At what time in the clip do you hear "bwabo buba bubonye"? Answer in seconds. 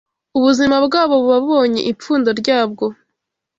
0.85-1.81